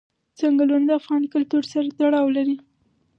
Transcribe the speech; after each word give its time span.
چنګلونه 0.37 0.85
د 0.87 0.91
افغان 0.99 1.23
کلتور 1.33 1.63
سره 1.71 1.87
تړاو 1.99 2.27
لري. 2.37 2.57